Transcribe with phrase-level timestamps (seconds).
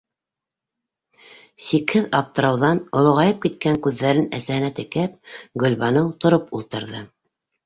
[1.65, 5.21] -Сикһеҙ аптырауҙан олоғайып киткән күҙҙәрен әсәһенә текәп,
[5.67, 7.05] Гөлбаныу тороп ултырҙы.